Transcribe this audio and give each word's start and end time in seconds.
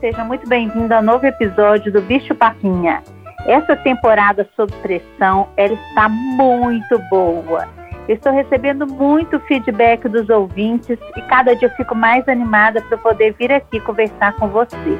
seja 0.00 0.24
muito 0.24 0.48
bem-vindo 0.48 0.94
ao 0.94 1.02
novo 1.02 1.26
episódio 1.26 1.92
do 1.92 2.00
Bicho 2.00 2.34
Papinha. 2.34 3.02
Essa 3.46 3.76
temporada 3.76 4.48
sob 4.56 4.72
pressão, 4.80 5.48
ela 5.58 5.74
está 5.74 6.08
muito 6.08 6.98
boa. 7.10 7.68
Estou 8.08 8.32
recebendo 8.32 8.86
muito 8.86 9.38
feedback 9.40 10.08
dos 10.08 10.28
ouvintes 10.30 10.98
e 11.16 11.22
cada 11.22 11.54
dia 11.54 11.68
fico 11.76 11.94
mais 11.94 12.26
animada 12.28 12.80
para 12.82 12.96
poder 12.96 13.34
vir 13.38 13.52
aqui 13.52 13.78
conversar 13.80 14.34
com 14.36 14.48
você. 14.48 14.98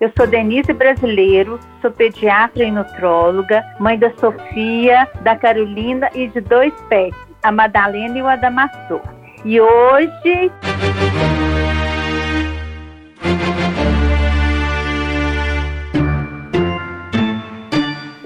Eu 0.00 0.10
sou 0.16 0.26
Denise 0.26 0.72
Brasileiro, 0.72 1.58
sou 1.82 1.90
pediatra 1.90 2.64
e 2.64 2.70
nutróloga, 2.70 3.64
mãe 3.80 3.98
da 3.98 4.10
Sofia, 4.16 5.08
da 5.22 5.36
Carolina 5.36 6.08
e 6.14 6.28
de 6.28 6.40
dois 6.40 6.72
pets, 6.88 7.18
a 7.42 7.50
Madalena 7.50 8.16
e 8.16 8.22
o 8.22 8.28
Adamastor. 8.28 9.02
E 9.44 9.60
hoje. 9.60 10.50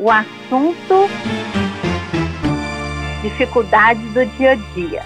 O 0.05 0.11
assunto 0.11 1.09
dificuldades 3.23 4.03
do 4.13 4.27
dia 4.37 4.51
a 4.51 4.55
dia. 4.75 5.03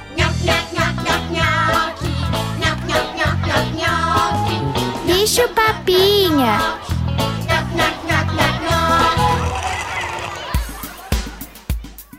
Bicho 5.07 5.49
papinha. 5.51 6.59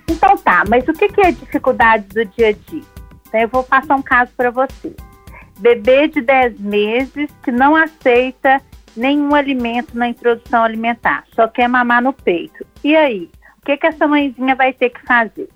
Então 0.07 0.37
tá, 0.37 0.63
mas 0.69 0.87
o 0.87 0.93
que 0.93 1.09
é 1.19 1.33
dificuldades 1.33 2.07
do 2.07 2.23
dia 2.23 2.47
a 2.47 2.51
dia? 2.53 2.83
Então, 3.27 3.41
eu 3.41 3.49
vou 3.49 3.63
passar 3.65 3.97
um 3.97 4.01
caso 4.01 4.31
para 4.37 4.51
você. 4.51 4.95
Bebê 5.59 6.07
de 6.07 6.21
10 6.21 6.57
meses 6.61 7.29
que 7.43 7.51
não 7.51 7.75
aceita 7.75 8.61
nenhum 8.95 9.33
alimento 9.35 9.97
na 9.97 10.09
introdução 10.09 10.63
alimentar, 10.63 11.23
só 11.35 11.47
quer 11.47 11.67
mamar 11.67 12.01
no 12.01 12.13
peito. 12.13 12.65
E 12.83 12.95
aí? 12.95 13.29
O 13.57 13.65
que, 13.65 13.77
que 13.77 13.87
essa 13.87 14.07
mãezinha 14.07 14.55
vai 14.55 14.73
ter 14.73 14.89
que 14.89 15.05
fazer? 15.05 15.49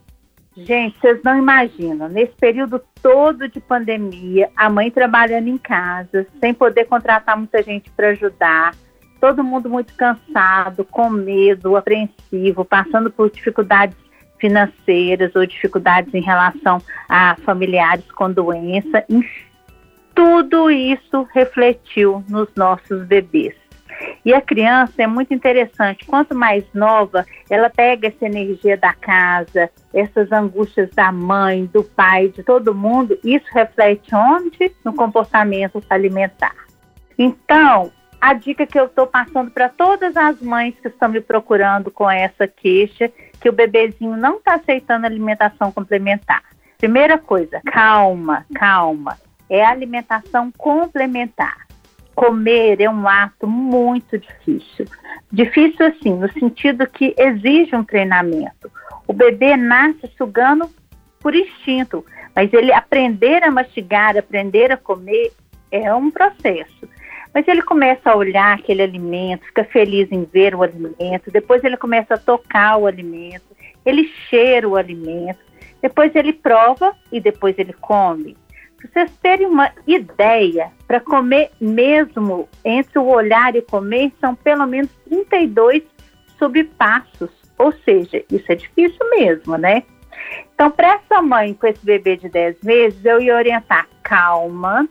Gente, 0.56 1.00
vocês 1.00 1.20
não 1.24 1.38
imaginam, 1.38 2.08
nesse 2.08 2.34
período 2.34 2.80
todo 3.02 3.48
de 3.48 3.60
pandemia, 3.60 4.52
a 4.56 4.70
mãe 4.70 4.92
trabalhando 4.92 5.48
em 5.48 5.58
casa, 5.58 6.28
sem 6.40 6.54
poder 6.54 6.86
contratar 6.86 7.36
muita 7.36 7.64
gente 7.64 7.90
para 7.90 8.10
ajudar, 8.10 8.76
todo 9.20 9.44
mundo 9.44 9.68
muito 9.68 9.96
cansado, 9.96 10.86
com 10.86 11.10
medo, 11.10 11.76
apreensivo, 11.76 12.64
passando 12.64 13.10
por 13.10 13.32
dificuldades 13.32 13.98
financeiras 14.38 15.34
ou 15.36 15.46
dificuldades 15.46 16.14
em 16.14 16.22
relação 16.22 16.80
a 17.10 17.36
familiares 17.44 18.04
com 18.12 18.30
doença, 18.30 19.04
tudo 20.14 20.70
isso 20.70 21.28
refletiu 21.34 22.24
nos 22.30 22.48
nossos 22.56 23.04
bebês. 23.06 23.56
E 24.26 24.34
a 24.34 24.42
criança 24.42 25.04
é 25.04 25.08
muito 25.08 25.34
interessante, 25.34 26.06
quanto 26.06 26.36
mais 26.36 26.64
nova, 26.74 27.26
ela 27.50 27.70
pega 27.70 28.08
essa 28.08 28.26
energia 28.26 28.76
da 28.76 28.94
casa, 28.94 29.70
essas 29.94 30.32
angústias 30.32 30.90
da 30.92 31.12
mãe, 31.12 31.66
do 31.66 31.84
pai, 31.84 32.30
de 32.30 32.44
todo 32.44 32.74
mundo, 32.74 33.18
isso 33.24 33.46
reflete 33.54 34.14
onde? 34.16 34.72
No 34.84 34.94
comportamento 34.94 35.84
alimentar. 35.90 36.56
Então, 37.18 37.92
a 38.20 38.34
dica 38.34 38.66
que 38.66 38.80
eu 38.80 38.86
estou 38.86 39.06
passando 39.06 39.52
para 39.52 39.70
todas 39.70 40.16
as 40.16 40.42
mães 40.42 40.74
que 40.82 40.88
estão 40.88 41.10
me 41.10 41.22
procurando 41.22 41.92
com 41.92 42.10
essa 42.10 42.48
queixa, 42.48 43.12
que 43.40 43.50
o 43.50 43.54
bebezinho 43.54 44.16
não 44.16 44.38
está 44.38 44.56
aceitando 44.56 45.06
alimentação 45.06 45.72
complementar. 45.72 46.42
Primeira 46.78 47.18
coisa, 47.18 47.62
calma, 47.66 48.46
calma. 48.56 49.18
É 49.50 49.64
alimentação 49.64 50.52
complementar 50.58 51.64
comer 52.16 52.80
é 52.80 52.90
um 52.90 53.08
ato 53.08 53.48
muito 53.48 54.18
difícil. 54.18 54.86
Difícil, 55.32 55.86
assim, 55.88 56.14
no 56.14 56.32
sentido 56.32 56.88
que 56.88 57.14
exige 57.18 57.76
um 57.76 57.84
treinamento. 57.84 58.72
O 59.08 59.14
bebê 59.14 59.58
nasce 59.58 60.10
sugando 60.18 60.70
por 61.20 61.36
instinto, 61.36 62.06
mas 62.36 62.52
ele 62.54 62.72
aprender 62.72 63.44
a 63.44 63.52
mastigar, 63.52 64.18
aprender 64.18 64.72
a 64.72 64.78
comer 64.78 65.32
é 65.72 65.94
um 65.94 66.12
processo. 66.12 66.88
Mas 67.34 67.48
ele 67.48 67.64
começa 67.64 68.12
a 68.12 68.16
olhar 68.16 68.56
aquele 68.56 68.84
alimento, 68.84 69.46
fica 69.46 69.64
feliz 69.64 70.12
em 70.12 70.24
ver 70.24 70.54
o 70.54 70.62
alimento, 70.62 71.32
depois 71.32 71.64
ele 71.64 71.78
começa 71.78 72.14
a 72.14 72.18
tocar 72.18 72.78
o 72.78 72.86
alimento, 72.86 73.46
ele 73.84 74.08
cheira 74.30 74.70
o 74.70 74.76
alimento, 74.76 75.40
depois 75.82 76.16
ele 76.16 76.32
prova 76.32 76.96
e 77.12 77.20
depois 77.20 77.58
ele 77.58 77.74
come. 77.74 78.38
Para 78.92 79.06
vocês 79.06 79.18
terem 79.22 79.48
uma 79.48 79.72
ideia, 79.88 80.72
para 80.86 81.00
comer 81.00 81.52
mesmo, 81.60 82.50
entre 82.66 83.00
o 83.00 83.06
olhar 83.06 83.56
e 83.56 83.62
comer, 83.62 84.12
são 84.20 84.36
pelo 84.36 84.66
menos 84.68 84.92
32 85.08 85.84
subpassos. 86.38 87.32
Ou 87.58 87.72
seja, 87.72 88.24
isso 88.30 88.52
é 88.52 88.56
difícil 88.56 89.10
mesmo, 89.12 89.58
né? 89.58 89.84
Então, 90.54 90.70
para 90.70 90.96
essa 90.96 91.22
mãe 91.22 91.54
com 91.54 91.68
esse 91.68 91.84
bebê 91.84 92.18
de 92.18 92.30
10 92.30 92.58
meses, 92.62 93.06
eu 93.06 93.22
ia 93.22 93.36
orientar 93.36 93.88
calma, 94.02 94.88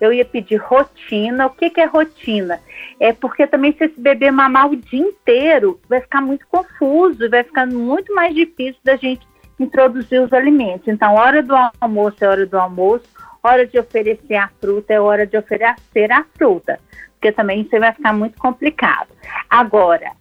eu 0.00 0.12
ia 0.12 0.24
pedir 0.24 0.56
rotina. 0.56 1.46
O 1.46 1.50
que, 1.50 1.70
que 1.70 1.80
é 1.80 1.86
rotina? 1.86 2.60
É 3.00 3.12
porque 3.12 3.46
também 3.46 3.72
se 3.72 3.84
esse 3.84 4.00
bebê 4.00 4.30
mamar 4.30 4.70
o 4.70 4.76
dia 4.76 5.00
inteiro, 5.00 5.80
vai 5.88 6.00
ficar 6.00 6.20
muito 6.20 6.46
confuso, 6.46 7.28
vai 7.28 7.42
ficar 7.42 7.66
muito 7.66 8.14
mais 8.14 8.34
difícil 8.34 8.80
da 8.84 8.96
gente 8.96 9.26
introduzir 9.58 10.20
os 10.20 10.32
alimentos. 10.32 10.86
Então, 10.86 11.14
hora 11.14 11.42
do 11.42 11.54
almoço 11.80 12.16
é 12.24 12.28
hora 12.28 12.46
do 12.46 12.58
almoço, 12.58 13.15
hora 13.46 13.66
de 13.66 13.78
oferecer 13.78 14.34
a 14.34 14.48
fruta 14.60 14.92
é 14.92 15.00
hora 15.00 15.26
de 15.26 15.36
oferecer 15.36 16.12
a 16.12 16.24
fruta, 16.36 16.78
porque 17.12 17.32
também 17.32 17.62
isso 17.62 17.78
vai 17.78 17.92
ficar 17.92 18.12
muito 18.12 18.38
complicado. 18.38 19.08
Agora, 19.48 20.12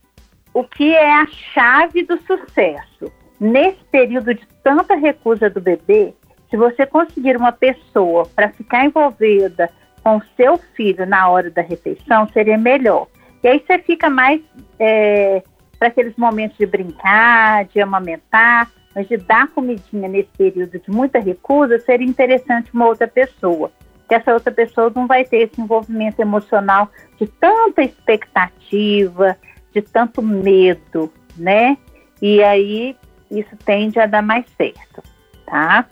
o 0.53 0.63
que 0.63 0.93
é 0.93 1.13
a 1.13 1.27
chave 1.27 2.03
do 2.03 2.17
sucesso? 2.21 3.11
Nesse 3.39 3.83
período 3.91 4.33
de 4.33 4.47
tanta 4.63 4.95
recusa 4.95 5.49
do 5.49 5.59
bebê, 5.59 6.13
se 6.49 6.55
você 6.55 6.85
conseguir 6.85 7.35
uma 7.35 7.51
pessoa 7.51 8.25
para 8.33 8.49
ficar 8.49 8.85
envolvida 8.85 9.69
com 10.01 10.21
seu 10.37 10.57
filho 10.75 11.05
na 11.05 11.27
hora 11.29 11.49
da 11.49 11.61
refeição, 11.61 12.29
seria 12.29 12.57
melhor. 12.57 13.07
E 13.43 13.47
aí 13.47 13.63
você 13.65 13.79
fica 13.79 14.09
mais 14.09 14.41
é, 14.79 15.43
para 15.77 15.89
aqueles 15.89 16.15
momentos 16.15 16.57
de 16.57 16.65
brincar, 16.65 17.65
de 17.65 17.81
amamentar, 17.81 18.71
mas 18.95 19.09
de 19.09 19.17
dar 19.17 19.49
comidinha 19.49 20.07
nesse 20.07 20.29
período 20.37 20.79
de 20.79 20.89
muita 20.89 21.19
recusa, 21.19 21.77
seria 21.79 22.07
interessante 22.07 22.73
uma 22.73 22.87
outra 22.87 23.07
pessoa. 23.07 23.69
Que 24.07 24.15
essa 24.15 24.33
outra 24.33 24.53
pessoa 24.53 24.91
não 24.95 25.05
vai 25.05 25.25
ter 25.25 25.49
esse 25.49 25.59
envolvimento 25.59 26.21
emocional 26.21 26.89
de 27.19 27.27
tanta 27.27 27.81
expectativa, 27.81 29.35
de 29.73 29.81
tanto 29.81 30.21
medo, 30.21 31.11
né? 31.35 31.77
E 32.21 32.41
aí 32.41 32.95
isso 33.29 33.57
tende 33.65 33.99
a 33.99 34.05
dar 34.05 34.21
mais 34.21 34.45
certo, 34.55 35.03
tá? 35.45 35.85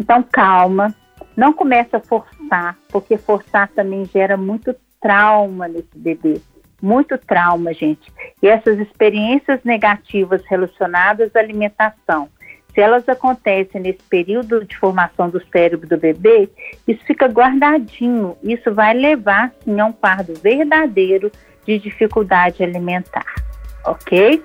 Então 0.00 0.22
calma, 0.22 0.94
não 1.36 1.52
começa 1.52 1.98
a 1.98 2.00
forçar, 2.00 2.78
porque 2.88 3.18
forçar 3.18 3.68
também 3.68 4.06
gera 4.06 4.36
muito 4.36 4.74
trauma 5.00 5.68
nesse 5.68 5.98
bebê 5.98 6.40
muito 6.80 7.18
trauma, 7.18 7.72
gente. 7.74 8.12
E 8.42 8.48
essas 8.48 8.78
experiências 8.78 9.60
negativas 9.64 10.42
relacionadas 10.46 11.34
à 11.34 11.40
alimentação, 11.40 12.28
se 12.78 12.82
elas 12.82 13.08
acontecem 13.08 13.80
nesse 13.80 14.04
período 14.08 14.64
de 14.64 14.78
formação 14.78 15.28
do 15.28 15.44
cérebro 15.50 15.88
do 15.88 15.98
bebê, 15.98 16.48
isso 16.86 17.04
fica 17.04 17.26
guardadinho. 17.26 18.36
Isso 18.40 18.72
vai 18.72 18.94
levar, 18.94 19.52
sim, 19.64 19.80
a 19.80 19.86
um 19.86 19.90
quadro 19.90 20.32
verdadeiro 20.40 21.28
de 21.66 21.76
dificuldade 21.80 22.62
alimentar. 22.62 23.26
Ok? 23.84 24.40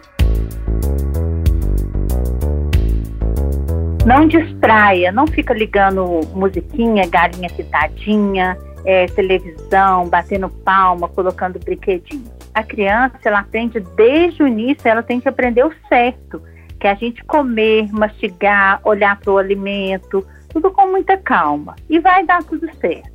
Não 4.04 4.28
distraia, 4.28 5.12
não 5.12 5.28
fica 5.28 5.54
ligando 5.54 6.22
musiquinha, 6.34 7.06
galinha 7.06 7.52
pitadinha, 7.52 8.57
é, 8.84 9.06
televisão, 9.06 10.10
batendo 10.10 10.50
palma, 10.50 11.07
colocando 11.07 11.60
brinquedinho. 11.60 12.34
A 12.52 12.63
criança, 12.63 13.16
ela 13.25 13.42
aprende 13.42 13.80
desde 13.96 14.42
o 14.42 14.48
início, 14.48 14.90
ela 14.90 15.04
tem 15.04 15.22
que 15.22 15.30
aprender 15.30 15.63
o 15.63 15.74
certo, 15.88 16.42
que 16.83 16.88
a 16.89 16.95
gente 16.95 17.24
comer, 17.24 17.89
mastigar, 17.94 18.81
olhar 18.83 19.18
para 19.18 19.31
o 19.31 19.38
alimento, 19.38 20.27
tudo 20.50 20.69
com 20.69 20.88
muita 20.88 21.15
calma. 21.15 21.77
E 21.89 21.97
vai 21.97 22.25
dar 22.25 22.44
tudo 22.44 22.69
certo. 22.75 23.09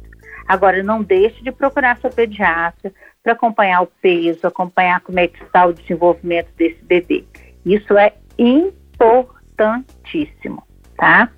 Agora, 0.47 0.83
não 0.83 1.03
deixe 1.03 1.43
de 1.43 1.53
procurar 1.53 1.99
seu 1.99 2.09
pediatra 2.09 2.91
para 3.23 3.35
acompanhar 3.35 3.83
o 3.83 3.89
peso, 4.01 4.47
acompanhar 4.47 5.03
como 5.03 5.21
é 5.21 5.29
que 5.29 5.45
está 5.45 5.67
o 5.67 5.75
desenvolvimento 5.75 6.49
desse 6.57 6.83
bebê. 6.83 7.27
Isso 7.63 7.99
é 7.99 8.15
importantíssimo, 8.39 10.63
tá? 10.97 11.29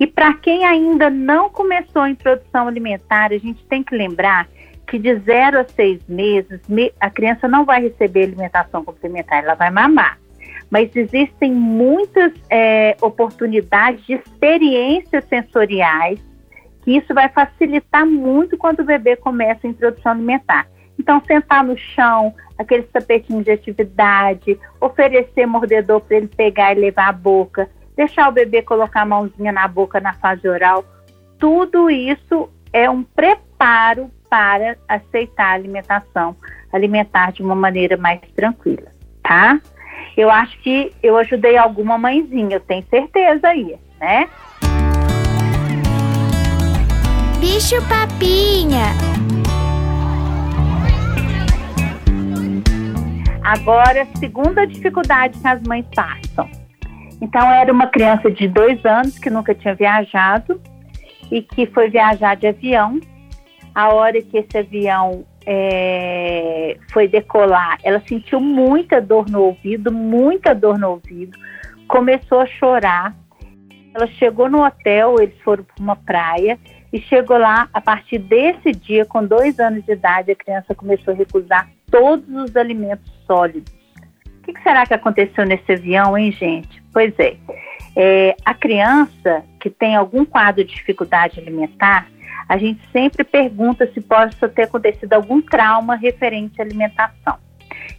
E 0.00 0.08
para 0.08 0.34
quem 0.34 0.64
ainda 0.64 1.08
não 1.08 1.48
começou 1.48 2.02
a 2.02 2.10
introdução 2.10 2.66
alimentar, 2.66 3.32
a 3.32 3.38
gente 3.38 3.64
tem 3.66 3.84
que 3.84 3.94
lembrar 3.94 4.48
que 4.88 4.98
de 4.98 5.14
0 5.20 5.60
a 5.60 5.64
6 5.64 6.08
meses 6.08 6.60
a 6.98 7.10
criança 7.10 7.46
não 7.46 7.64
vai 7.64 7.80
receber 7.80 8.24
alimentação 8.24 8.84
complementar, 8.84 9.44
ela 9.44 9.54
vai 9.54 9.70
mamar. 9.70 10.18
Mas 10.70 10.94
existem 10.94 11.52
muitas 11.52 12.32
é, 12.50 12.96
oportunidades 13.00 14.04
de 14.04 14.14
experiências 14.14 15.24
sensoriais 15.26 16.20
que 16.82 16.96
isso 16.96 17.12
vai 17.12 17.28
facilitar 17.28 18.06
muito 18.06 18.56
quando 18.56 18.80
o 18.80 18.84
bebê 18.84 19.16
começa 19.16 19.66
a 19.66 19.70
introdução 19.70 20.12
alimentar. 20.12 20.68
Então, 20.98 21.20
sentar 21.26 21.64
no 21.64 21.76
chão, 21.76 22.32
aqueles 22.56 22.88
tapetinhos 22.90 23.44
de 23.44 23.50
atividade, 23.50 24.58
oferecer 24.80 25.46
mordedor 25.46 26.00
para 26.00 26.16
ele 26.16 26.28
pegar 26.28 26.72
e 26.72 26.80
levar 26.80 27.08
à 27.08 27.12
boca, 27.12 27.68
deixar 27.96 28.28
o 28.28 28.32
bebê 28.32 28.62
colocar 28.62 29.02
a 29.02 29.06
mãozinha 29.06 29.50
na 29.50 29.66
boca 29.66 30.00
na 30.00 30.14
fase 30.14 30.48
oral, 30.48 30.84
tudo 31.38 31.90
isso 31.90 32.48
é 32.72 32.88
um 32.88 33.02
preparo 33.02 34.10
para 34.30 34.76
aceitar 34.88 35.50
a 35.50 35.54
alimentação, 35.54 36.36
alimentar 36.72 37.32
de 37.32 37.42
uma 37.42 37.54
maneira 37.54 37.96
mais 37.96 38.20
tranquila, 38.34 38.90
tá? 39.22 39.60
Eu 40.16 40.30
acho 40.30 40.58
que 40.60 40.92
eu 41.02 41.16
ajudei 41.18 41.58
alguma 41.58 41.98
mãezinha, 41.98 42.56
eu 42.56 42.60
tenho 42.60 42.84
certeza 42.88 43.48
aí, 43.48 43.76
né? 44.00 44.28
Bicho 47.38 47.76
papinha. 47.86 48.86
Agora, 53.44 54.08
segunda 54.18 54.66
dificuldade 54.66 55.38
que 55.38 55.46
as 55.46 55.62
mães 55.62 55.84
passam. 55.94 56.48
Então, 57.20 57.48
era 57.48 57.72
uma 57.72 57.86
criança 57.86 58.30
de 58.30 58.48
dois 58.48 58.84
anos 58.84 59.18
que 59.18 59.30
nunca 59.30 59.54
tinha 59.54 59.74
viajado 59.74 60.60
e 61.30 61.42
que 61.42 61.66
foi 61.66 61.90
viajar 61.90 62.36
de 62.36 62.46
avião. 62.46 62.98
A 63.74 63.90
hora 63.90 64.20
que 64.22 64.38
esse 64.38 64.56
avião 64.56 65.24
é, 65.46 66.76
foi 66.92 67.06
decolar, 67.06 67.78
ela 67.84 68.02
sentiu 68.06 68.40
muita 68.40 69.00
dor 69.00 69.30
no 69.30 69.42
ouvido, 69.42 69.92
muita 69.92 70.52
dor 70.54 70.76
no 70.78 70.90
ouvido, 70.90 71.38
começou 71.86 72.40
a 72.40 72.46
chorar. 72.46 73.14
Ela 73.94 74.06
chegou 74.08 74.50
no 74.50 74.62
hotel, 74.62 75.16
eles 75.20 75.38
foram 75.42 75.64
para 75.64 75.82
uma 75.82 75.96
praia 75.96 76.58
e 76.92 77.00
chegou 77.00 77.38
lá. 77.38 77.68
A 77.72 77.80
partir 77.80 78.18
desse 78.18 78.72
dia, 78.72 79.06
com 79.06 79.24
dois 79.24 79.58
anos 79.58 79.84
de 79.84 79.92
idade, 79.92 80.32
a 80.32 80.36
criança 80.36 80.74
começou 80.74 81.14
a 81.14 81.16
recusar 81.16 81.70
todos 81.90 82.28
os 82.28 82.56
alimentos 82.56 83.10
sólidos. 83.26 83.72
O 84.26 84.42
que, 84.42 84.52
que 84.52 84.62
será 84.62 84.84
que 84.84 84.94
aconteceu 84.94 85.46
nesse 85.46 85.72
avião, 85.72 86.16
hein, 86.18 86.30
gente? 86.30 86.82
Pois 86.92 87.12
é, 87.18 87.36
é, 87.96 88.36
a 88.44 88.52
criança 88.52 89.42
que 89.60 89.70
tem 89.70 89.96
algum 89.96 90.24
quadro 90.24 90.62
de 90.62 90.74
dificuldade 90.74 91.40
alimentar, 91.40 92.08
a 92.48 92.56
gente 92.56 92.80
sempre 92.92 93.24
pergunta 93.24 93.90
se 93.92 94.00
possa 94.00 94.48
ter 94.48 94.64
acontecido 94.64 95.12
algum 95.12 95.40
trauma 95.42 95.96
referente 95.96 96.60
à 96.60 96.64
alimentação. 96.64 97.38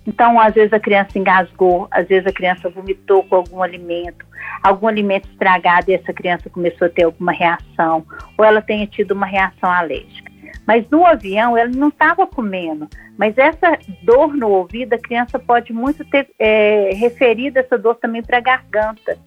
Então, 0.06 0.40
às 0.40 0.54
vezes 0.54 0.72
a 0.72 0.80
criança 0.80 1.20
engasgou, 1.20 1.88
às 1.92 2.08
vezes 2.08 2.26
a 2.26 2.32
criança 2.32 2.70
vomitou 2.70 3.24
com 3.24 3.36
algum 3.36 3.62
alimento, 3.62 4.26
algum 4.64 4.88
alimento 4.88 5.28
estragado 5.30 5.92
e 5.92 5.96
essa 5.96 6.14
criança 6.14 6.50
começou 6.50 6.88
a 6.88 6.90
ter 6.90 7.04
alguma 7.04 7.32
reação, 7.32 8.06
ou 8.38 8.46
ela 8.46 8.62
tenha 8.62 8.88
tido 8.88 9.12
uma 9.12 9.26
reação 9.26 9.70
alérgica. 9.70 10.32
Mas 10.66 10.90
no 10.90 11.06
avião 11.06 11.58
ela 11.58 11.70
não 11.70 11.90
estava 11.90 12.26
comendo, 12.26 12.88
mas 13.18 13.38
essa 13.38 13.78
dor 14.04 14.34
no 14.34 14.50
ouvido, 14.50 14.94
a 14.94 15.00
criança 15.00 15.38
pode 15.38 15.74
muito 15.74 16.06
ter 16.06 16.30
é, 16.40 16.92
referido 16.94 17.60
essa 17.60 17.78
dor 17.78 17.96
também 17.96 18.22
para 18.22 18.38
a 18.38 18.42
garganta. 18.42 19.18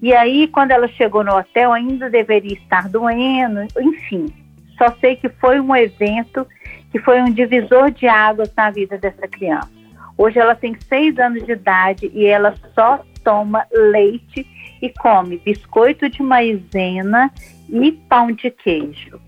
E 0.00 0.14
aí, 0.14 0.46
quando 0.48 0.70
ela 0.70 0.86
chegou 0.86 1.24
no 1.24 1.36
hotel, 1.36 1.72
ainda 1.72 2.08
deveria 2.08 2.54
estar 2.54 2.88
doendo, 2.88 3.66
enfim. 3.80 4.32
Só 4.78 4.94
sei 5.00 5.16
que 5.16 5.28
foi 5.28 5.60
um 5.60 5.74
evento 5.74 6.46
que 6.90 6.98
foi 7.00 7.20
um 7.20 7.30
divisor 7.30 7.90
de 7.90 8.06
águas 8.06 8.52
na 8.56 8.70
vida 8.70 8.96
dessa 8.96 9.26
criança. 9.28 9.70
Hoje 10.16 10.38
ela 10.38 10.54
tem 10.54 10.74
seis 10.88 11.18
anos 11.18 11.44
de 11.44 11.52
idade 11.52 12.10
e 12.14 12.24
ela 12.24 12.54
só 12.74 13.04
toma 13.22 13.66
leite 13.72 14.46
e 14.80 14.88
come 14.90 15.38
biscoito 15.38 16.08
de 16.08 16.22
maizena 16.22 17.30
e 17.68 17.92
pão 17.92 18.32
de 18.32 18.50
queijo. 18.50 19.20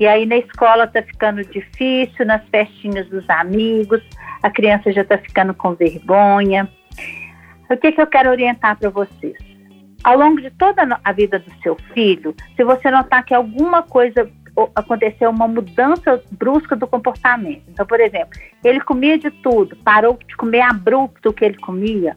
E 0.00 0.06
aí 0.06 0.24
na 0.24 0.36
escola 0.36 0.84
está 0.84 1.02
ficando 1.02 1.44
difícil, 1.44 2.24
nas 2.24 2.42
festinhas 2.48 3.08
dos 3.08 3.28
amigos, 3.28 4.02
a 4.42 4.50
criança 4.50 4.92
já 4.92 5.02
está 5.02 5.18
ficando 5.18 5.52
com 5.52 5.74
vergonha. 5.74 6.68
O 7.68 7.76
que, 7.76 7.92
que 7.92 8.00
eu 8.00 8.06
quero 8.06 8.30
orientar 8.30 8.78
para 8.78 8.90
vocês? 8.90 9.36
ao 10.06 10.16
longo 10.16 10.40
de 10.40 10.50
toda 10.52 11.00
a 11.02 11.12
vida 11.12 11.40
do 11.40 11.52
seu 11.64 11.74
filho, 11.92 12.32
se 12.54 12.62
você 12.62 12.88
notar 12.92 13.24
que 13.24 13.34
alguma 13.34 13.82
coisa 13.82 14.30
aconteceu 14.74 15.30
uma 15.30 15.46
mudança 15.46 16.22
brusca 16.32 16.74
do 16.74 16.86
comportamento. 16.86 17.62
Então, 17.68 17.86
por 17.86 18.00
exemplo, 18.00 18.38
ele 18.64 18.80
comia 18.80 19.18
de 19.18 19.30
tudo, 19.30 19.76
parou 19.76 20.18
de 20.26 20.36
comer 20.36 20.62
abrupto 20.62 21.28
o 21.28 21.32
que 21.32 21.44
ele 21.44 21.58
comia. 21.58 22.16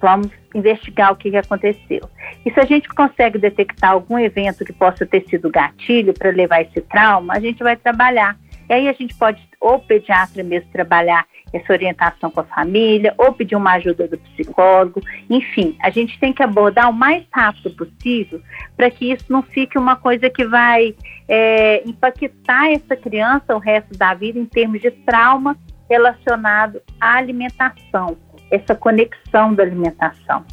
Vamos 0.00 0.30
investigar 0.54 1.12
o 1.12 1.16
que, 1.16 1.34
aconteceu. 1.36 2.08
E 2.44 2.50
se 2.50 2.60
a 2.60 2.64
gente 2.64 2.88
consegue 2.90 3.38
detectar 3.38 3.92
algum 3.92 4.18
evento 4.18 4.64
que 4.64 4.72
possa 4.72 5.04
ter 5.06 5.24
sido 5.28 5.50
gatilho 5.50 6.12
para 6.14 6.30
levar 6.30 6.62
esse 6.62 6.80
trauma, 6.82 7.34
a 7.34 7.40
gente 7.40 7.62
vai 7.62 7.76
trabalhar. 7.76 8.36
E 8.68 8.72
aí 8.72 8.88
a 8.88 8.92
gente 8.92 9.14
pode, 9.14 9.42
ou 9.60 9.76
o 9.76 9.80
pediatra 9.80 10.42
mesmo, 10.42 10.70
trabalhar 10.70 11.26
essa 11.52 11.72
orientação 11.72 12.30
com 12.30 12.40
a 12.40 12.44
família, 12.44 13.14
ou 13.16 13.32
pedir 13.32 13.54
uma 13.54 13.74
ajuda 13.74 14.08
do 14.08 14.18
psicólogo. 14.18 15.00
Enfim, 15.30 15.76
a 15.80 15.90
gente 15.90 16.18
tem 16.18 16.32
que 16.32 16.42
abordar 16.42 16.90
o 16.90 16.92
mais 16.92 17.24
rápido 17.30 17.70
possível 17.70 18.40
para 18.76 18.90
que 18.90 19.12
isso 19.12 19.26
não 19.28 19.42
fique 19.42 19.78
uma 19.78 19.96
coisa 19.96 20.28
que 20.28 20.44
vai 20.44 20.94
é, 21.28 21.86
impactar 21.88 22.72
essa 22.72 22.96
criança 22.96 23.54
o 23.54 23.58
resto 23.58 23.96
da 23.96 24.14
vida 24.14 24.38
em 24.38 24.46
termos 24.46 24.80
de 24.80 24.90
trauma 24.90 25.56
relacionado 25.88 26.80
à 27.00 27.16
alimentação, 27.16 28.16
essa 28.50 28.74
conexão 28.74 29.54
da 29.54 29.62
alimentação. 29.62 30.44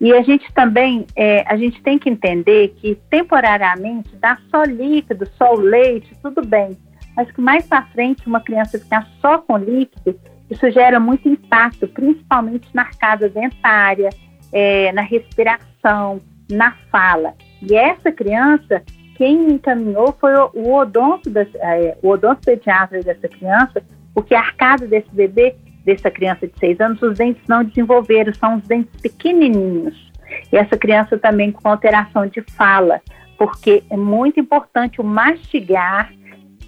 E 0.00 0.12
a 0.12 0.22
gente 0.22 0.52
também, 0.52 1.06
é, 1.16 1.44
a 1.46 1.56
gente 1.56 1.80
tem 1.80 1.98
que 1.98 2.10
entender 2.10 2.74
que 2.80 2.96
temporariamente 3.08 4.14
dar 4.16 4.40
só 4.50 4.64
líquido, 4.64 5.28
só 5.38 5.54
o 5.54 5.60
leite, 5.60 6.12
tudo 6.20 6.44
bem 6.44 6.76
mas 7.16 7.30
que 7.30 7.40
mais 7.40 7.66
para 7.66 7.86
frente 7.86 8.26
uma 8.26 8.40
criança 8.40 8.78
ficar 8.78 9.06
só 9.20 9.38
com 9.38 9.56
líquido, 9.56 10.18
isso 10.50 10.70
gera 10.70 11.00
muito 11.00 11.28
impacto, 11.28 11.88
principalmente 11.88 12.68
na 12.74 12.82
arcada 12.82 13.28
dentária, 13.28 14.10
é, 14.52 14.92
na 14.92 15.02
respiração, 15.02 16.20
na 16.50 16.72
fala. 16.90 17.34
E 17.62 17.74
essa 17.74 18.12
criança, 18.12 18.82
quem 19.16 19.38
me 19.38 19.54
encaminhou 19.54 20.14
foi 20.20 20.34
o, 20.34 20.50
o 20.54 20.74
odonto, 20.74 21.30
das, 21.30 21.48
é, 21.54 21.96
o 22.02 22.10
odonto 22.10 22.42
pediatra 22.44 23.02
dessa 23.02 23.28
criança, 23.28 23.82
porque 24.14 24.34
a 24.34 24.40
arcada 24.40 24.86
desse 24.86 25.08
bebê, 25.12 25.54
dessa 25.84 26.10
criança 26.10 26.46
de 26.46 26.58
seis 26.58 26.78
anos, 26.80 27.00
os 27.00 27.16
dentes 27.16 27.42
não 27.48 27.64
desenvolveram, 27.64 28.34
são 28.34 28.56
os 28.56 28.62
dentes 28.64 29.00
pequenininhos. 29.00 30.12
E 30.52 30.56
essa 30.56 30.76
criança 30.76 31.18
também 31.18 31.50
com 31.50 31.68
alteração 31.68 32.26
de 32.26 32.42
fala, 32.56 33.00
porque 33.38 33.82
é 33.90 33.96
muito 33.96 34.38
importante 34.38 35.00
o 35.00 35.04
mastigar 35.04 36.12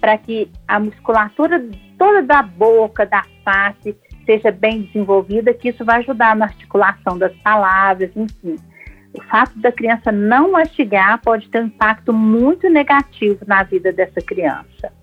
para 0.05 0.19
que 0.19 0.51
a 0.67 0.79
musculatura 0.79 1.67
toda 1.97 2.21
da 2.21 2.43
boca, 2.43 3.07
da 3.07 3.23
face, 3.43 3.97
seja 4.23 4.51
bem 4.51 4.83
desenvolvida, 4.83 5.51
que 5.51 5.69
isso 5.69 5.83
vai 5.83 5.97
ajudar 5.97 6.35
na 6.35 6.45
articulação 6.45 7.17
das 7.17 7.35
palavras, 7.37 8.11
enfim. 8.15 8.55
O 9.15 9.21
fato 9.23 9.57
da 9.57 9.71
criança 9.71 10.11
não 10.11 10.51
mastigar 10.51 11.19
pode 11.23 11.49
ter 11.49 11.59
um 11.59 11.65
impacto 11.65 12.13
muito 12.13 12.69
negativo 12.69 13.39
na 13.47 13.63
vida 13.63 13.91
dessa 13.91 14.21
criança. 14.21 14.93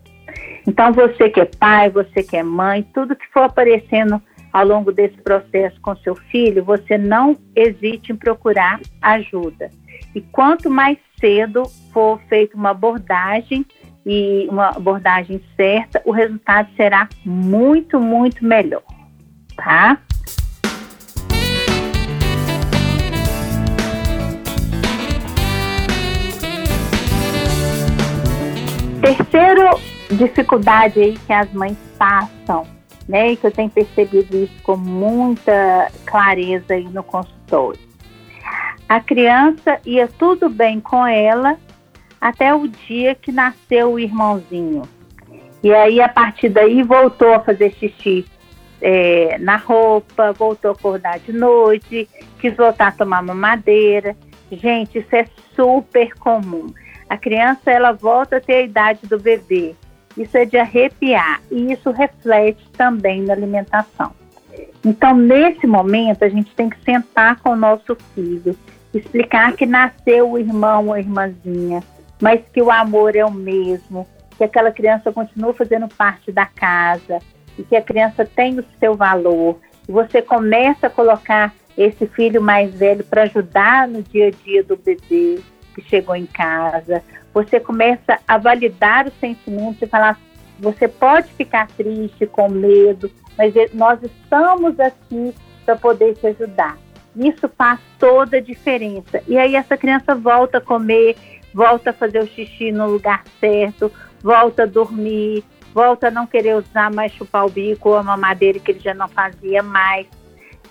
Então, 0.69 0.93
você 0.93 1.29
que 1.29 1.41
é 1.41 1.47
pai, 1.47 1.91
você 1.91 2.23
que 2.23 2.37
é 2.37 2.45
mãe, 2.45 2.85
tudo 2.95 3.17
que 3.17 3.27
for 3.33 3.43
aparecendo 3.43 4.23
ao 4.53 4.65
longo 4.65 4.93
desse 4.93 5.17
processo 5.17 5.81
com 5.81 5.97
seu 5.97 6.15
filho, 6.15 6.63
você 6.63 6.97
não 6.97 7.37
hesite 7.57 8.13
em 8.13 8.17
procurar 8.17 8.79
ajuda. 9.01 9.69
E 10.15 10.21
quanto 10.21 10.71
mais 10.71 10.97
cedo 11.19 11.65
for 11.93 12.21
feita 12.29 12.57
uma 12.57 12.71
abordagem, 12.71 13.67
e 14.05 14.47
uma 14.51 14.69
abordagem 14.71 15.41
certa, 15.57 16.03
o 16.05 16.11
resultado 16.11 16.69
será 16.77 17.09
muito, 17.25 18.01
muito 18.01 18.45
melhor, 18.45 18.83
tá? 19.57 19.99
Terceiro 29.01 29.81
dificuldade 30.17 31.01
aí 31.01 31.15
que 31.27 31.33
as 31.33 31.53
mães 31.53 31.77
passam, 31.99 32.67
né, 33.09 33.33
e 33.33 33.37
que 33.37 33.47
eu 33.47 33.51
tenho 33.51 33.71
percebido 33.71 34.37
isso 34.37 34.63
com 34.63 34.77
muita 34.77 35.91
clareza 36.07 36.75
aí 36.75 36.85
no 36.85 37.03
consultório. 37.03 37.81
A 38.89 39.01
criança 39.01 39.81
ia 39.87 40.07
tudo 40.07 40.49
bem 40.49 40.81
com 40.81 41.07
ela, 41.07 41.57
até 42.23 42.55
o 42.55 42.69
dia 42.69 43.17
que 43.17 43.33
nasceu 43.33 43.95
o 43.95 43.99
irmãozinho. 43.99 44.83
E 45.61 45.75
aí, 45.75 46.01
a 46.01 46.09
partir 46.09 46.49
daí, 46.51 46.81
voltou 46.85 47.35
a 47.35 47.41
fazer 47.41 47.73
xixi 47.73 48.25
é, 48.81 49.37
na 49.41 49.57
roupa, 49.57 50.33
voltou 50.33 50.71
a 50.71 50.75
acordar 50.75 51.19
de 51.19 51.33
noite, 51.33 52.09
quis 52.41 52.57
voltar 52.57 52.89
a 52.89 52.93
tomar 52.93 53.23
mamadeira. 53.23 54.17
Gente, 54.53 54.99
isso 54.99 55.17
é 55.17 55.27
super 55.57 56.15
comum. 56.15 56.69
A 57.11 57.17
criança, 57.19 57.73
ela 57.73 57.91
volta 57.91 58.37
a 58.37 58.41
ter 58.41 58.55
a 58.55 58.63
idade 58.63 59.01
do 59.09 59.19
bebê. 59.19 59.75
Isso 60.17 60.37
é 60.37 60.45
de 60.45 60.57
arrepiar 60.57 61.41
e 61.51 61.73
isso 61.73 61.91
reflete 61.91 62.65
também 62.77 63.23
na 63.23 63.33
alimentação. 63.33 64.13
Então, 64.85 65.17
nesse 65.17 65.67
momento, 65.67 66.23
a 66.23 66.29
gente 66.29 66.55
tem 66.55 66.71
que 66.71 66.81
sentar 66.85 67.41
com 67.41 67.51
o 67.51 67.57
nosso 67.57 67.97
filho, 68.15 68.57
explicar 68.95 69.55
que 69.55 69.67
nasceu 69.67 70.31
o 70.31 70.39
irmão 70.39 70.89
ou 70.89 70.93
a 70.93 71.01
irmãzinha, 71.01 71.83
mas 72.23 72.41
que 72.53 72.63
o 72.63 72.71
amor 72.71 73.17
é 73.17 73.25
o 73.25 73.33
mesmo, 73.33 74.07
que 74.39 74.45
aquela 74.45 74.71
criança 74.71 75.11
continua 75.11 75.53
fazendo 75.53 75.89
parte 75.89 76.31
da 76.31 76.47
casa, 76.47 77.19
e 77.59 77.65
que 77.65 77.75
a 77.75 77.83
criança 77.83 78.25
tem 78.25 78.61
o 78.61 78.65
seu 78.79 78.95
valor. 78.95 79.59
E 79.89 79.91
você 79.91 80.23
começa 80.23 80.87
a 80.87 80.91
colocar 80.91 81.53
esse 81.77 82.07
filho 82.07 82.41
mais 82.41 82.73
velho 82.73 83.03
para 83.03 83.25
ajudar 83.25 83.89
no 83.89 84.03
dia 84.03 84.29
a 84.29 84.31
dia 84.31 84.63
do 84.63 84.77
bebê 84.77 85.41
que 85.75 85.83
chegou 85.83 86.15
em 86.15 86.27
casa. 86.27 87.03
Você 87.35 87.59
começa 87.59 88.21
a 88.29 88.39
validar 88.39 89.09
os 89.09 89.15
sentimentos 89.19 89.83
e 89.83 89.87
falar: 89.87 90.17
você 90.61 90.87
pode 90.87 91.29
ficar 91.33 91.67
triste, 91.67 92.25
com 92.27 92.49
medo, 92.49 93.11
mas 93.37 93.53
nós 93.75 93.99
estamos 94.01 94.79
aqui 94.79 95.35
para 95.65 95.75
poder 95.75 96.15
te 96.15 96.29
ajudar. 96.29 96.79
Isso 97.17 97.49
faz 97.59 97.81
toda 97.99 98.37
a 98.37 98.41
diferença. 98.41 99.21
E 99.27 99.37
aí 99.37 99.57
essa 99.57 99.77
criança 99.77 100.15
volta 100.15 100.59
a 100.59 100.61
comer, 100.61 101.17
volta 101.55 101.91
a 101.91 101.93
fazer 101.93 102.21
o 102.21 102.27
xixi 102.27 102.73
no 102.73 102.89
lugar 102.89 103.25
certo, 103.41 103.91
volta 104.23 104.63
a 104.63 104.67
dormir, 104.67 105.45
volta 105.75 106.09
a 106.09 106.11
não 106.11 106.27
querer 106.27 106.57
usar 106.57 106.93
mais 106.93 107.13
chupar 107.13 107.47
o 107.47 107.51
bico 107.51 107.91
ou 107.91 107.97
a 107.97 108.03
mamadeira 108.03 108.59
que 108.59 108.73
ele 108.73 108.81
já 108.81 108.95
não 108.95 109.09
fazia 109.09 109.63
mais. 109.63 110.07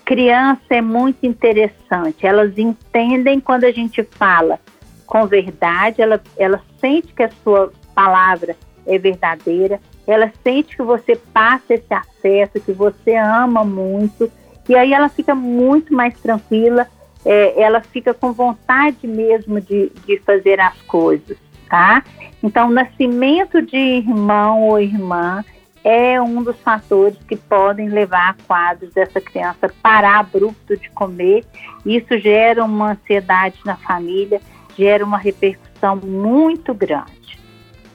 Criança 0.04 0.62
é 0.70 0.80
muito 0.80 1.24
interessante, 1.24 2.26
elas 2.26 2.58
entendem 2.58 3.38
quando 3.40 3.64
a 3.64 3.72
gente 3.72 4.02
fala 4.02 4.58
com 5.06 5.26
verdade, 5.26 6.00
ela, 6.00 6.20
ela 6.38 6.60
sente 6.80 7.12
que 7.12 7.22
a 7.22 7.30
sua 7.44 7.70
palavra 7.94 8.56
é 8.86 8.98
verdadeira, 8.98 9.78
ela 10.06 10.32
sente 10.42 10.76
que 10.76 10.82
você 10.82 11.14
passa 11.14 11.74
esse 11.74 11.92
afeto, 11.92 12.60
que 12.60 12.72
você 12.72 13.14
ama 13.14 13.62
muito, 13.62 14.32
e 14.68 14.74
aí 14.74 14.92
ela 14.92 15.08
fica 15.08 15.34
muito 15.34 15.92
mais 15.92 16.18
tranquila, 16.18 16.86
é, 17.24 17.60
ela 17.60 17.80
fica 17.80 18.12
com 18.12 18.32
vontade 18.32 19.06
mesmo 19.06 19.60
de, 19.60 19.90
de 20.06 20.18
fazer 20.20 20.60
as 20.60 20.80
coisas, 20.82 21.36
tá? 21.68 22.02
Então, 22.42 22.70
nascimento 22.70 23.62
de 23.62 23.76
irmão 23.76 24.62
ou 24.62 24.80
irmã 24.80 25.44
é 25.84 26.20
um 26.20 26.42
dos 26.42 26.58
fatores 26.60 27.18
que 27.26 27.36
podem 27.36 27.88
levar 27.88 28.30
a 28.30 28.46
quadros 28.46 28.92
dessa 28.92 29.20
criança 29.20 29.72
parar 29.82 30.20
abrupto 30.20 30.76
de 30.76 30.88
comer. 30.90 31.44
Isso 31.84 32.18
gera 32.18 32.64
uma 32.64 32.92
ansiedade 32.92 33.58
na 33.64 33.76
família, 33.76 34.40
gera 34.76 35.04
uma 35.04 35.18
repercussão 35.18 35.96
muito 35.96 36.72
grande, 36.72 37.38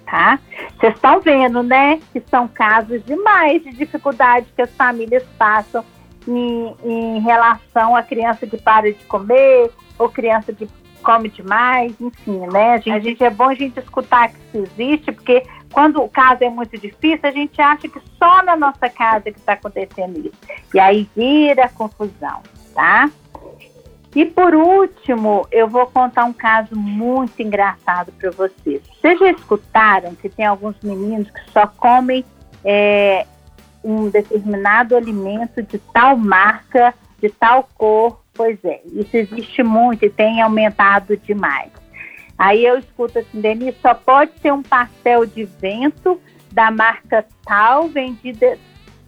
tá? 0.06 0.40
Vocês 0.78 0.96
estão 0.96 1.22
vendo, 1.22 1.64
né, 1.64 2.00
que 2.12 2.22
são 2.30 2.48
casos 2.48 3.04
demais 3.06 3.64
de 3.64 3.72
dificuldade 3.72 4.48
que 4.56 4.62
as 4.62 4.72
famílias 4.72 5.24
passam 5.38 5.84
em, 6.28 6.76
em 6.84 7.20
relação 7.20 7.96
à 7.96 8.04
criança 8.04 8.46
que 8.46 8.58
para 8.58 8.92
de 8.92 9.04
comer 9.06 9.72
ou 9.98 10.10
criança 10.10 10.54
que 10.54 10.68
come 11.04 11.30
demais, 11.30 11.94
enfim, 12.02 12.40
né? 12.52 12.74
A 12.74 12.78
gente, 12.78 12.92
a 12.92 13.00
gente, 13.00 13.24
é 13.24 13.30
bom 13.30 13.46
a 13.46 13.56
gente 13.56 13.80
escutar 13.80 14.30
que 14.30 14.36
isso 14.36 14.68
existe, 14.72 15.12
porque 15.12 15.44
quando 15.72 16.02
o 16.02 16.10
caso 16.10 16.44
é 16.44 16.50
muito 16.50 16.78
difícil, 16.78 17.22
a 17.24 17.32
gente 17.32 17.62
acha 17.62 17.88
que 17.88 18.02
só 18.18 18.44
na 18.44 18.56
nossa 18.56 18.90
casa 18.90 19.32
que 19.32 19.40
está 19.40 19.54
acontecendo 19.54 20.20
isso. 20.20 20.38
E 20.74 20.80
aí 20.80 21.10
vira 21.16 21.70
confusão, 21.70 22.42
tá? 22.74 23.10
E 24.16 24.26
por 24.26 24.56
último, 24.56 25.48
eu 25.52 25.68
vou 25.68 25.86
contar 25.88 26.26
um 26.26 26.34
caso 26.34 26.76
muito 26.76 27.42
engraçado 27.42 28.12
para 28.14 28.32
vocês. 28.32 28.82
Vocês 29.00 29.20
já 29.20 29.32
escutaram 29.32 30.16
que 30.16 30.28
tem 30.28 30.46
alguns 30.46 30.76
meninos 30.82 31.30
que 31.30 31.52
só 31.52 31.68
comem 31.68 32.26
é, 32.66 33.28
um 33.88 34.10
determinado 34.10 34.98
alimento 34.98 35.64
de 35.64 35.80
tal 35.80 36.18
marca, 36.18 36.94
de 37.22 37.30
tal 37.30 37.70
cor. 37.76 38.22
Pois 38.34 38.60
é, 38.66 38.82
isso 38.92 39.16
existe 39.16 39.64
muito 39.64 40.06
e 40.06 40.10
tem 40.10 40.42
aumentado 40.42 41.16
demais. 41.16 41.72
Aí 42.38 42.64
eu 42.64 42.78
escuto 42.78 43.18
assim, 43.18 43.42
Denise, 43.42 43.78
só 43.82 43.94
pode 43.94 44.32
ser 44.42 44.52
um 44.52 44.62
pastel 44.62 45.26
de 45.26 45.46
vento 45.46 46.22
da 46.52 46.70
marca 46.70 47.26
tal 47.46 47.88
vendida 47.88 48.58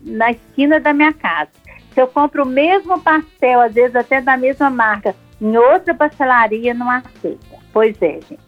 na 0.01 0.31
esquina 0.31 0.79
da 0.79 0.93
minha 0.93 1.13
casa. 1.13 1.51
Se 1.93 2.01
eu 2.01 2.07
compro 2.07 2.43
o 2.43 2.47
mesmo 2.47 2.99
pastel, 3.01 3.59
às 3.59 3.73
vezes 3.73 3.95
até 3.95 4.21
da 4.21 4.37
mesma 4.37 4.69
marca, 4.69 5.13
em 5.41 5.57
outra 5.57 5.93
pastelaria, 5.93 6.73
não 6.73 6.89
aceita. 6.89 7.57
Pois 7.71 8.01
é, 8.01 8.13
gente. 8.13 8.39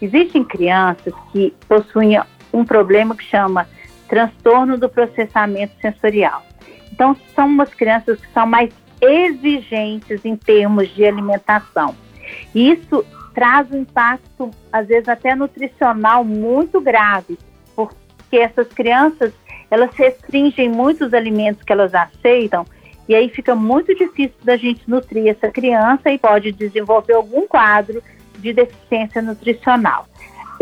Existem 0.00 0.44
crianças 0.44 1.12
que 1.32 1.54
possuem 1.68 2.20
um 2.52 2.64
problema 2.64 3.14
que 3.14 3.24
chama 3.24 3.68
transtorno 4.12 4.76
do 4.76 4.90
processamento 4.90 5.72
sensorial. 5.80 6.42
Então, 6.92 7.16
são 7.34 7.46
umas 7.46 7.72
crianças 7.72 8.20
que 8.20 8.30
são 8.34 8.46
mais 8.46 8.68
exigentes 9.00 10.22
em 10.22 10.36
termos 10.36 10.94
de 10.94 11.02
alimentação. 11.02 11.96
Isso 12.54 13.02
traz 13.34 13.70
um 13.70 13.78
impacto, 13.78 14.50
às 14.70 14.86
vezes 14.86 15.08
até 15.08 15.34
nutricional, 15.34 16.22
muito 16.24 16.78
grave, 16.78 17.38
porque 17.74 18.36
essas 18.36 18.68
crianças 18.68 19.32
elas 19.70 19.90
restringem 19.94 20.68
muitos 20.68 21.14
alimentos 21.14 21.62
que 21.62 21.72
elas 21.72 21.94
aceitam 21.94 22.66
e 23.08 23.14
aí 23.14 23.30
fica 23.30 23.54
muito 23.54 23.94
difícil 23.94 24.36
da 24.44 24.58
gente 24.58 24.82
nutrir 24.86 25.28
essa 25.28 25.50
criança 25.50 26.10
e 26.10 26.18
pode 26.18 26.52
desenvolver 26.52 27.14
algum 27.14 27.46
quadro 27.46 28.02
de 28.36 28.52
deficiência 28.52 29.22
nutricional. 29.22 30.06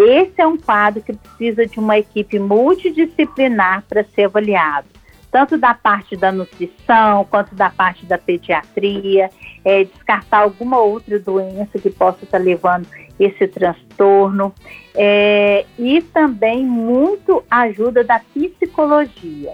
Esse 0.03 0.41
é 0.41 0.47
um 0.47 0.57
quadro 0.57 1.03
que 1.03 1.13
precisa 1.13 1.67
de 1.67 1.79
uma 1.79 1.99
equipe 1.99 2.39
multidisciplinar 2.39 3.85
para 3.87 4.03
ser 4.03 4.25
avaliado, 4.25 4.87
tanto 5.31 5.59
da 5.59 5.75
parte 5.75 6.17
da 6.17 6.33
nutrição 6.33 7.27
quanto 7.27 7.55
da 7.55 7.69
parte 7.69 8.07
da 8.07 8.17
pediatria, 8.17 9.29
é, 9.63 9.85
descartar 9.85 10.39
alguma 10.39 10.79
outra 10.79 11.19
doença 11.19 11.79
que 11.79 11.91
possa 11.91 12.25
estar 12.25 12.39
levando 12.39 12.87
esse 13.19 13.47
transtorno, 13.47 14.55
é, 14.95 15.67
e 15.79 16.01
também 16.01 16.65
muito 16.65 17.45
ajuda 17.51 18.03
da 18.03 18.21
psicologia. 18.21 19.53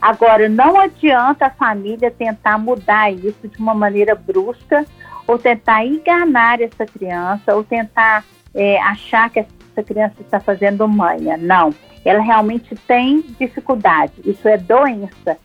Agora, 0.00 0.48
não 0.48 0.80
adianta 0.80 1.46
a 1.46 1.50
família 1.50 2.10
tentar 2.10 2.56
mudar 2.56 3.12
isso 3.12 3.46
de 3.46 3.58
uma 3.58 3.74
maneira 3.74 4.14
brusca, 4.14 4.86
ou 5.26 5.38
tentar 5.38 5.84
enganar 5.84 6.62
essa 6.62 6.86
criança, 6.86 7.54
ou 7.54 7.62
tentar 7.62 8.24
é, 8.54 8.80
achar 8.80 9.28
que 9.28 9.38
essa 9.72 9.82
criança 9.82 10.14
está 10.20 10.38
fazendo 10.38 10.86
manha. 10.86 11.36
Não, 11.36 11.74
ela 12.04 12.20
realmente 12.20 12.74
tem 12.86 13.22
dificuldade. 13.38 14.12
Isso 14.24 14.46
é 14.46 14.56
doença. 14.56 15.38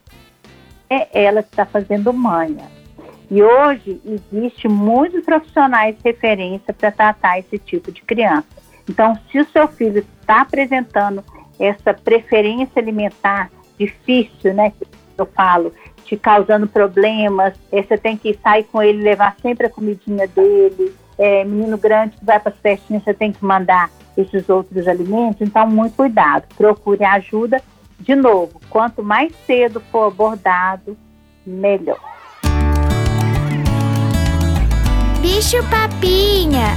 É 0.89 1.23
ela 1.23 1.43
que 1.43 1.49
está 1.49 1.65
fazendo 1.65 2.13
manha. 2.13 2.65
E 3.29 3.43
hoje 3.43 4.01
existe 4.05 4.67
muitos 4.67 5.23
profissionais 5.25 5.97
de 5.97 6.01
referência 6.03 6.73
para 6.73 6.91
tratar 6.91 7.39
esse 7.39 7.57
tipo 7.57 7.91
de 7.91 8.01
criança. 8.01 8.47
Então, 8.89 9.17
se 9.29 9.39
o 9.39 9.45
seu 9.45 9.67
filho 9.67 10.05
está 10.21 10.41
apresentando 10.41 11.23
essa 11.59 11.93
preferência 11.93 12.81
alimentar 12.81 13.51
difícil, 13.77 14.53
né, 14.53 14.71
eu 15.17 15.25
falo, 15.25 15.73
te 16.05 16.15
causando 16.15 16.67
problemas, 16.67 17.53
você 17.69 17.97
tem 17.97 18.15
que 18.15 18.39
sair 18.41 18.63
com 18.63 18.81
ele, 18.81 19.03
levar 19.03 19.35
sempre 19.41 19.67
a 19.67 19.69
comidinha 19.69 20.25
dele, 20.27 20.95
é, 21.17 21.43
menino 21.43 21.77
grande 21.77 22.15
que 22.15 22.23
vai 22.23 22.39
para 22.39 22.53
as 22.53 22.59
festinhas, 22.59 23.03
você 23.03 23.13
tem 23.13 23.33
que 23.33 23.43
mandar 23.43 23.89
esses 24.17 24.49
outros 24.49 24.87
alimentos. 24.87 25.41
Então, 25.41 25.67
muito 25.67 25.95
cuidado, 25.95 26.45
procure 26.57 27.05
ajuda. 27.05 27.61
De 27.99 28.15
novo, 28.15 28.59
quanto 28.69 29.03
mais 29.03 29.33
cedo 29.45 29.79
for 29.91 30.07
abordado, 30.07 30.97
melhor. 31.45 31.99
Bicho 35.21 35.57
Papinha. 35.69 36.75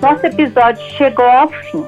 Nosso 0.00 0.26
episódio 0.26 0.82
chegou 0.96 1.24
ao 1.24 1.48
fim. 1.48 1.84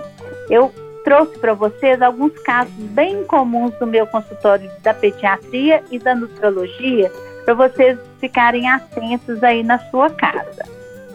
Eu 0.50 0.72
trouxe 1.04 1.38
para 1.38 1.54
vocês 1.54 2.00
alguns 2.00 2.32
casos 2.40 2.72
bem 2.74 3.24
comuns 3.24 3.72
do 3.78 3.86
meu 3.86 4.06
consultório 4.06 4.70
da 4.82 4.94
pediatria 4.94 5.82
e 5.90 5.98
da 5.98 6.14
nutrologia 6.14 7.10
para 7.44 7.54
vocês 7.54 7.98
ficarem 8.18 8.68
atentos 8.68 9.42
aí 9.42 9.62
na 9.62 9.78
sua 9.90 10.10
casa, 10.10 10.64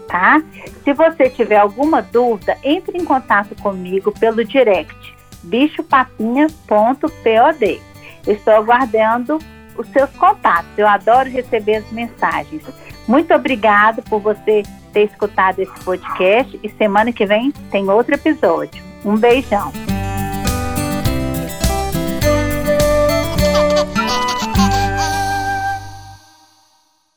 tá? 0.08 0.42
Se 0.84 0.94
você 0.94 1.30
tiver 1.30 1.58
alguma 1.58 2.02
dúvida, 2.02 2.58
entre 2.64 2.98
em 2.98 3.06
contato 3.06 3.56
comigo 3.62 4.12
pelo 4.12 4.44
direct 4.44 5.16
bichopapinha.pod. 5.46 7.82
Estou 8.28 8.54
aguardando 8.54 9.40
os 9.78 9.88
seus 9.90 10.10
contatos. 10.12 10.70
Eu 10.78 10.88
adoro 10.88 11.30
receber 11.30 11.78
as 11.78 11.92
mensagens. 11.92 12.64
Muito 13.08 13.34
obrigado 13.34 14.04
por 14.04 14.20
você 14.20 14.62
ter 14.92 15.06
escutado 15.06 15.60
esse 15.60 15.84
podcast 15.84 16.60
e 16.64 16.70
semana 16.70 17.12
que 17.12 17.26
vem 17.26 17.52
tem 17.72 17.90
outro 17.90 18.14
episódio. 18.16 18.85
Um 19.06 19.16
beijão. 19.18 19.72